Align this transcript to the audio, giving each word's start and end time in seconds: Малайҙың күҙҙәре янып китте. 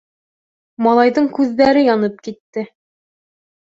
Малайҙың 0.85 1.29
күҙҙәре 1.37 1.87
янып 1.91 2.19
китте. 2.29 2.69